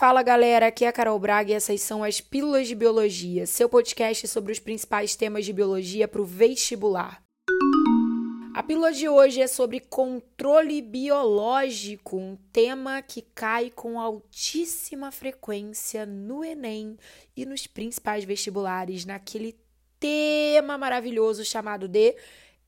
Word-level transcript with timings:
Fala 0.00 0.22
galera, 0.22 0.68
aqui 0.68 0.86
é 0.86 0.88
a 0.88 0.92
Carol 0.92 1.18
Braga 1.18 1.50
e 1.50 1.54
essas 1.54 1.82
são 1.82 2.02
as 2.02 2.22
Pílulas 2.22 2.66
de 2.66 2.74
Biologia, 2.74 3.46
seu 3.46 3.68
podcast 3.68 4.26
sobre 4.28 4.50
os 4.50 4.58
principais 4.58 5.14
temas 5.14 5.44
de 5.44 5.52
biologia 5.52 6.08
para 6.08 6.22
o 6.22 6.24
vestibular. 6.24 7.22
A 8.54 8.62
pílula 8.62 8.92
de 8.92 9.10
hoje 9.10 9.42
é 9.42 9.46
sobre 9.46 9.78
controle 9.78 10.80
biológico, 10.80 12.16
um 12.16 12.34
tema 12.50 13.02
que 13.02 13.20
cai 13.20 13.68
com 13.68 14.00
altíssima 14.00 15.12
frequência 15.12 16.06
no 16.06 16.42
Enem 16.42 16.96
e 17.36 17.44
nos 17.44 17.66
principais 17.66 18.24
vestibulares, 18.24 19.04
naquele 19.04 19.54
tema 19.98 20.78
maravilhoso 20.78 21.44
chamado 21.44 21.86
de 21.86 22.16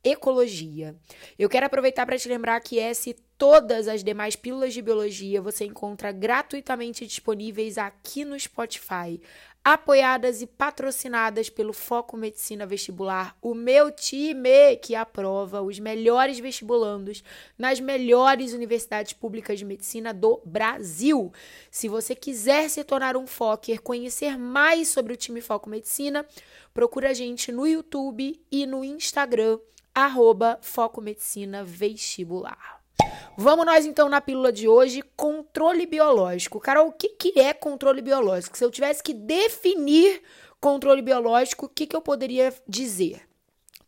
ecologia. 0.05 0.95
Eu 1.39 1.49
quero 1.49 1.65
aproveitar 1.65 2.05
para 2.05 2.19
te 2.19 2.29
lembrar 2.29 2.61
que 2.61 2.79
essa 2.79 3.09
e 3.09 3.17
todas 3.43 3.89
as 3.89 4.05
demais 4.05 4.37
pílulas 4.37 4.73
de 4.73 4.81
biologia 4.81 5.43
você 5.43 5.65
encontra 5.65 6.13
gratuitamente 6.13 7.05
disponíveis 7.05 7.77
aqui 7.77 8.25
no 8.25 8.39
Spotify, 8.39 9.21
apoiadas 9.65 10.41
e 10.43 10.47
patrocinadas 10.47 11.51
pelo 11.51 11.73
Foco 11.73 12.17
Medicina 12.17 12.65
Vestibular, 12.65 13.37
o 13.43 13.53
meu 13.53 13.91
time 13.91 14.77
que 14.77 14.95
aprova 14.95 15.61
os 15.61 15.81
melhores 15.81 16.39
vestibulandos 16.39 17.25
nas 17.59 17.81
melhores 17.81 18.53
universidades 18.53 19.13
públicas 19.13 19.59
de 19.59 19.65
medicina 19.65 20.15
do 20.15 20.41
Brasil. 20.45 21.33
Se 21.69 21.89
você 21.89 22.15
quiser 22.15 22.71
se 22.71 22.85
tornar 22.85 23.17
um 23.17 23.27
Fokker, 23.27 23.83
conhecer 23.83 24.39
mais 24.39 24.87
sobre 24.87 25.15
o 25.15 25.17
time 25.17 25.41
Foco 25.41 25.69
Medicina, 25.69 26.25
procura 26.73 27.11
a 27.11 27.13
gente 27.13 27.51
no 27.51 27.67
YouTube 27.67 28.41
e 28.53 28.67
no 28.67 28.85
Instagram 28.85 29.59
arroba 29.93 30.61
Foco 30.63 31.01
Medicina 31.01 31.65
Vestibular. 31.65 32.82
Vamos 33.37 33.65
nós 33.65 33.87
então 33.87 34.11
na 34.11 34.21
pílula 34.21 34.53
de 34.53 34.69
hoje, 34.69 35.03
controle 35.17 35.87
biológico. 35.87 36.61
Carol, 36.61 36.89
o 36.89 36.93
que, 36.93 37.09
que 37.09 37.41
é 37.41 37.55
controle 37.55 38.03
biológico? 38.03 38.59
Se 38.59 38.65
eu 38.65 38.71
tivesse 38.71 39.03
que 39.03 39.15
definir 39.15 40.23
controle 40.61 41.01
biológico, 41.01 41.65
o 41.65 41.69
que, 41.69 41.87
que 41.87 41.97
eu 41.97 42.03
poderia 42.03 42.53
dizer? 42.69 43.23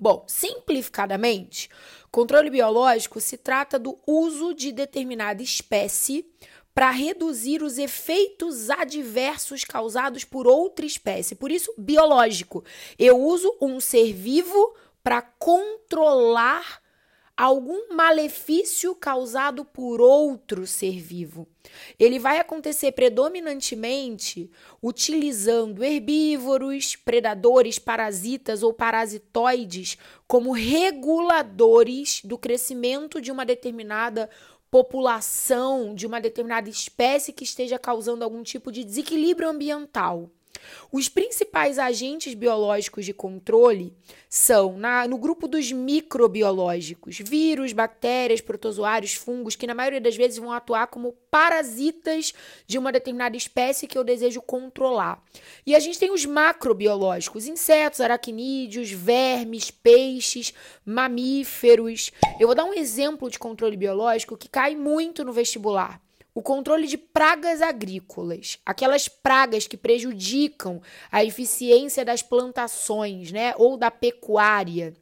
Bom, 0.00 0.24
simplificadamente, 0.26 1.68
controle 2.10 2.48
biológico 2.48 3.20
se 3.20 3.36
trata 3.36 3.78
do 3.78 3.98
uso 4.06 4.54
de 4.54 4.72
determinada 4.72 5.42
espécie 5.42 6.26
para 6.74 6.90
reduzir 6.90 7.62
os 7.62 7.76
efeitos 7.76 8.70
adversos 8.70 9.62
causados 9.62 10.24
por 10.24 10.46
outra 10.46 10.86
espécie. 10.86 11.34
Por 11.34 11.52
isso, 11.52 11.72
biológico. 11.76 12.64
Eu 12.98 13.20
uso 13.20 13.56
um 13.60 13.78
ser 13.78 14.12
vivo 14.14 14.74
para 15.02 15.20
controlar 15.20 16.82
algum 17.36 17.94
malefício 17.94 18.94
causado 18.94 19.64
por 19.64 20.00
outro 20.00 20.66
ser 20.66 21.00
vivo. 21.00 21.48
Ele 21.98 22.18
vai 22.18 22.38
acontecer 22.38 22.92
predominantemente 22.92 24.50
utilizando 24.80 25.82
herbívoros, 25.82 26.94
predadores, 26.94 27.78
parasitas 27.78 28.62
ou 28.62 28.72
parasitoides 28.72 29.98
como 30.28 30.52
reguladores 30.52 32.20
do 32.24 32.38
crescimento 32.38 33.20
de 33.20 33.32
uma 33.32 33.44
determinada 33.44 34.30
população, 34.70 35.94
de 35.94 36.06
uma 36.06 36.20
determinada 36.20 36.68
espécie 36.68 37.32
que 37.32 37.44
esteja 37.44 37.78
causando 37.78 38.24
algum 38.24 38.42
tipo 38.42 38.70
de 38.70 38.84
desequilíbrio 38.84 39.48
ambiental. 39.48 40.30
Os 40.90 41.08
principais 41.08 41.78
agentes 41.78 42.34
biológicos 42.34 43.04
de 43.04 43.12
controle 43.12 43.92
são 44.28 44.76
na, 44.76 45.06
no 45.06 45.18
grupo 45.18 45.46
dos 45.46 45.70
microbiológicos, 45.70 47.18
vírus, 47.18 47.72
bactérias, 47.72 48.40
protozoários, 48.40 49.14
fungos, 49.14 49.56
que 49.56 49.66
na 49.66 49.74
maioria 49.74 50.00
das 50.00 50.16
vezes 50.16 50.38
vão 50.38 50.52
atuar 50.52 50.86
como 50.88 51.12
parasitas 51.30 52.32
de 52.66 52.78
uma 52.78 52.92
determinada 52.92 53.36
espécie 53.36 53.86
que 53.86 53.96
eu 53.96 54.04
desejo 54.04 54.40
controlar. 54.42 55.22
E 55.66 55.74
a 55.74 55.80
gente 55.80 55.98
tem 55.98 56.10
os 56.10 56.24
macrobiológicos, 56.24 57.46
insetos, 57.46 58.00
aracnídeos, 58.00 58.90
vermes, 58.90 59.70
peixes, 59.70 60.52
mamíferos. 60.84 62.12
Eu 62.38 62.48
vou 62.48 62.54
dar 62.54 62.64
um 62.64 62.74
exemplo 62.74 63.30
de 63.30 63.38
controle 63.38 63.76
biológico 63.76 64.36
que 64.36 64.48
cai 64.48 64.74
muito 64.74 65.24
no 65.24 65.32
vestibular 65.32 66.00
o 66.34 66.42
controle 66.42 66.86
de 66.88 66.98
pragas 66.98 67.62
agrícolas, 67.62 68.58
aquelas 68.66 69.06
pragas 69.06 69.68
que 69.68 69.76
prejudicam 69.76 70.82
a 71.10 71.24
eficiência 71.24 72.04
das 72.04 72.22
plantações, 72.22 73.30
né, 73.30 73.54
ou 73.56 73.76
da 73.76 73.90
pecuária. 73.90 74.92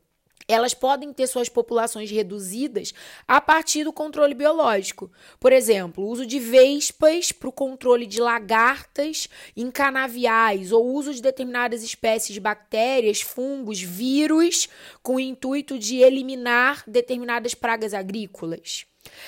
Elas 0.47 0.75
podem 0.75 1.13
ter 1.13 1.27
suas 1.27 1.49
populações 1.49 2.11
reduzidas 2.11 2.93
a 3.27 3.41
partir 3.41 3.85
do 3.85 3.93
controle 3.93 4.35
biológico. 4.35 5.11
Por 5.39 5.53
exemplo, 5.53 6.05
uso 6.05 6.27
de 6.27 6.39
vespas 6.39 7.33
para 7.33 7.49
o 7.49 7.53
controle 7.53 8.07
de 8.07 8.21
lagartas 8.21 9.29
em 9.57 9.71
canaviais, 9.71 10.73
ou 10.73 10.93
uso 10.93 11.15
de 11.15 11.23
determinadas 11.23 11.83
espécies 11.83 12.35
de 12.35 12.41
bactérias, 12.41 13.23
fungos, 13.23 13.81
vírus, 13.81 14.69
com 15.03 15.15
o 15.15 15.21
intuito 15.21 15.79
de 15.79 15.99
eliminar 15.99 16.83
determinadas 16.87 17.55
pragas 17.55 17.95
agrícolas. 17.95 18.85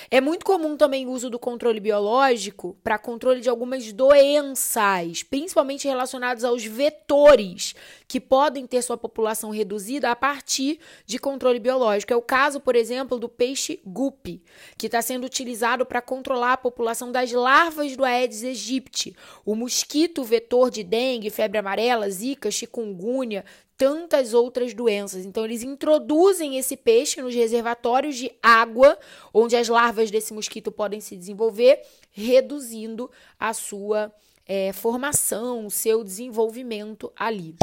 É 0.09 0.21
muito 0.21 0.45
comum 0.45 0.77
também 0.77 1.05
o 1.05 1.11
uso 1.11 1.29
do 1.29 1.39
controle 1.39 1.79
biológico 1.79 2.77
para 2.83 2.97
controle 2.97 3.41
de 3.41 3.49
algumas 3.49 3.91
doenças, 3.91 5.23
principalmente 5.23 5.87
relacionadas 5.87 6.43
aos 6.43 6.63
vetores, 6.63 7.75
que 8.07 8.19
podem 8.19 8.65
ter 8.67 8.81
sua 8.81 8.97
população 8.97 9.49
reduzida 9.49 10.11
a 10.11 10.15
partir 10.15 10.79
de 11.05 11.19
controle 11.19 11.59
biológico. 11.59 12.13
É 12.13 12.15
o 12.15 12.21
caso, 12.21 12.59
por 12.59 12.75
exemplo, 12.75 13.19
do 13.19 13.27
peixe 13.27 13.81
guppy, 13.85 14.41
que 14.77 14.85
está 14.85 15.01
sendo 15.01 15.25
utilizado 15.25 15.85
para 15.85 16.01
controlar 16.01 16.53
a 16.53 16.57
população 16.57 17.11
das 17.11 17.31
larvas 17.31 17.97
do 17.97 18.05
Aedes 18.05 18.43
aegypti, 18.43 19.15
o 19.45 19.55
mosquito 19.55 20.23
vetor 20.23 20.69
de 20.69 20.83
dengue, 20.83 21.29
febre 21.29 21.57
amarela, 21.57 22.09
zika, 22.09 22.51
chikungunya, 22.51 23.43
tantas 23.77 24.33
outras 24.33 24.73
doenças. 24.73 25.25
Então, 25.25 25.45
eles 25.45 25.63
introduzem 25.63 26.57
esse 26.57 26.77
peixe 26.77 27.21
nos 27.21 27.35
reservatórios 27.35 28.15
de 28.15 28.31
água, 28.41 28.97
onde 29.33 29.55
as 29.55 29.67
larvas 29.67 30.09
desse 30.09 30.33
mosquito 30.33 30.71
podem 30.71 31.01
se 31.01 31.15
desenvolver, 31.15 31.81
reduzindo 32.11 33.09
a 33.39 33.53
sua 33.53 34.13
é, 34.45 34.71
formação, 34.73 35.65
o 35.65 35.71
seu 35.71 36.03
desenvolvimento 36.03 37.11
ali. 37.15 37.55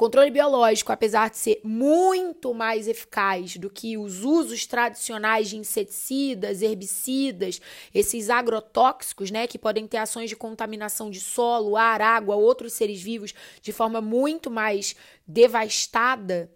Controle 0.00 0.30
biológico, 0.30 0.92
apesar 0.92 1.28
de 1.28 1.36
ser 1.36 1.60
muito 1.62 2.54
mais 2.54 2.88
eficaz 2.88 3.58
do 3.58 3.68
que 3.68 3.98
os 3.98 4.24
usos 4.24 4.64
tradicionais 4.64 5.50
de 5.50 5.58
inseticidas, 5.58 6.62
herbicidas, 6.62 7.60
esses 7.94 8.30
agrotóxicos, 8.30 9.30
né, 9.30 9.46
que 9.46 9.58
podem 9.58 9.86
ter 9.86 9.98
ações 9.98 10.30
de 10.30 10.36
contaminação 10.36 11.10
de 11.10 11.20
solo, 11.20 11.76
ar, 11.76 12.00
água, 12.00 12.34
outros 12.34 12.72
seres 12.72 13.02
vivos 13.02 13.34
de 13.60 13.72
forma 13.72 14.00
muito 14.00 14.50
mais 14.50 14.96
devastada, 15.26 16.50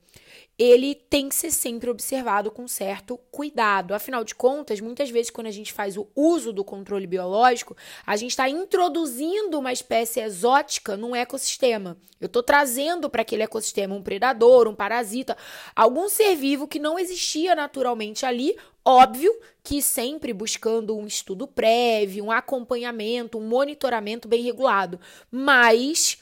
ele 0.58 0.94
tem 0.94 1.28
que 1.28 1.34
ser 1.34 1.50
sempre 1.50 1.90
observado 1.90 2.50
com 2.50 2.68
certo 2.68 3.18
cuidado. 3.30 3.92
Afinal 3.92 4.22
de 4.22 4.34
contas, 4.34 4.80
muitas 4.80 5.10
vezes, 5.10 5.30
quando 5.30 5.48
a 5.48 5.52
gente 5.52 5.72
faz 5.72 5.96
o 5.96 6.08
uso 6.14 6.52
do 6.52 6.64
controle 6.64 7.06
biológico, 7.06 7.76
a 8.06 8.16
gente 8.16 8.30
está 8.30 8.48
introduzindo 8.48 9.58
uma 9.58 9.72
espécie 9.72 10.20
exótica 10.20 10.96
num 10.96 11.14
ecossistema. 11.14 11.96
Eu 12.20 12.26
estou 12.26 12.42
trazendo 12.42 13.10
para 13.10 13.22
aquele 13.22 13.42
ecossistema 13.42 13.94
um 13.94 14.02
predador, 14.02 14.68
um 14.68 14.74
parasita, 14.74 15.36
algum 15.74 16.08
ser 16.08 16.36
vivo 16.36 16.68
que 16.68 16.78
não 16.78 16.98
existia 16.98 17.54
naturalmente 17.54 18.24
ali. 18.24 18.56
Óbvio 18.84 19.34
que 19.62 19.82
sempre 19.82 20.32
buscando 20.32 20.96
um 20.96 21.06
estudo 21.06 21.48
prévio, 21.48 22.24
um 22.24 22.30
acompanhamento, 22.30 23.38
um 23.38 23.48
monitoramento 23.48 24.28
bem 24.28 24.42
regulado. 24.42 25.00
Mas 25.30 26.18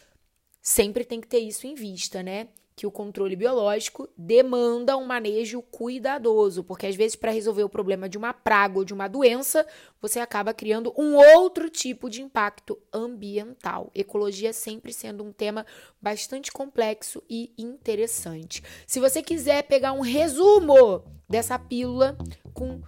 sempre 0.62 1.04
tem 1.04 1.20
que 1.20 1.28
ter 1.28 1.40
isso 1.40 1.66
em 1.66 1.74
vista, 1.74 2.22
né? 2.22 2.48
Que 2.82 2.86
o 2.86 2.90
controle 2.90 3.36
biológico 3.36 4.08
demanda 4.18 4.96
um 4.96 5.06
manejo 5.06 5.62
cuidadoso, 5.62 6.64
porque 6.64 6.84
às 6.84 6.96
vezes 6.96 7.14
para 7.14 7.30
resolver 7.30 7.62
o 7.62 7.68
problema 7.68 8.08
de 8.08 8.18
uma 8.18 8.32
praga 8.32 8.76
ou 8.76 8.84
de 8.84 8.92
uma 8.92 9.06
doença, 9.06 9.64
você 10.00 10.18
acaba 10.18 10.52
criando 10.52 10.92
um 10.98 11.14
outro 11.14 11.70
tipo 11.70 12.10
de 12.10 12.22
impacto 12.22 12.76
ambiental. 12.92 13.88
Ecologia 13.94 14.52
sempre 14.52 14.92
sendo 14.92 15.22
um 15.22 15.32
tema 15.32 15.64
bastante 16.00 16.50
complexo 16.50 17.22
e 17.30 17.52
interessante. 17.56 18.64
Se 18.84 18.98
você 18.98 19.22
quiser 19.22 19.62
pegar 19.62 19.92
um 19.92 20.00
resumo 20.00 21.04
dessa 21.28 21.56
pílula 21.60 22.18
com 22.52 22.82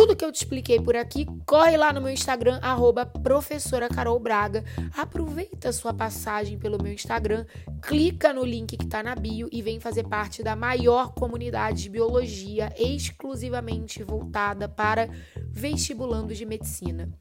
tudo 0.00 0.16
que 0.16 0.24
eu 0.24 0.32
te 0.32 0.36
expliquei 0.36 0.80
por 0.80 0.96
aqui, 0.96 1.26
corre 1.44 1.76
lá 1.76 1.92
no 1.92 2.00
meu 2.00 2.10
Instagram, 2.10 2.58
arroba 2.62 3.04
professora 3.04 3.86
Carol 3.86 4.18
Braga. 4.18 4.64
Aproveita 4.96 5.68
a 5.68 5.72
sua 5.74 5.92
passagem 5.92 6.58
pelo 6.58 6.82
meu 6.82 6.90
Instagram, 6.90 7.44
clica 7.82 8.32
no 8.32 8.42
link 8.42 8.78
que 8.78 8.84
está 8.84 9.02
na 9.02 9.14
bio 9.14 9.46
e 9.52 9.60
vem 9.60 9.78
fazer 9.78 10.04
parte 10.04 10.42
da 10.42 10.56
maior 10.56 11.12
comunidade 11.12 11.82
de 11.82 11.90
biologia 11.90 12.72
exclusivamente 12.78 14.02
voltada 14.02 14.66
para 14.66 15.06
vestibulandos 15.50 16.38
de 16.38 16.46
medicina 16.46 17.12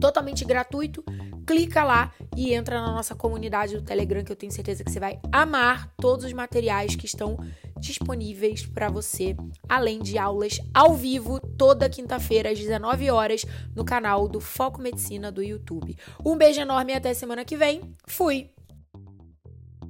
totalmente 0.00 0.44
gratuito. 0.44 1.04
Clica 1.44 1.82
lá 1.82 2.12
e 2.36 2.54
entra 2.54 2.80
na 2.80 2.92
nossa 2.92 3.16
comunidade 3.16 3.74
do 3.74 3.82
Telegram, 3.82 4.22
que 4.22 4.30
eu 4.30 4.36
tenho 4.36 4.52
certeza 4.52 4.84
que 4.84 4.92
você 4.92 5.00
vai 5.00 5.18
amar 5.32 5.92
todos 5.96 6.24
os 6.24 6.32
materiais 6.32 6.94
que 6.94 7.06
estão 7.06 7.36
disponíveis 7.82 8.64
para 8.64 8.88
você, 8.88 9.36
além 9.68 10.00
de 10.00 10.16
aulas 10.16 10.58
ao 10.72 10.94
vivo 10.94 11.40
toda 11.40 11.88
quinta-feira 11.88 12.50
às 12.50 12.58
19 12.58 13.10
horas 13.10 13.44
no 13.74 13.84
canal 13.84 14.28
do 14.28 14.40
Foco 14.40 14.80
Medicina 14.80 15.30
do 15.30 15.42
YouTube. 15.42 15.96
Um 16.24 16.36
beijo 16.36 16.60
enorme 16.60 16.92
e 16.92 16.96
até 16.96 17.12
semana 17.12 17.44
que 17.44 17.56
vem. 17.56 17.82
Fui. 18.06 18.50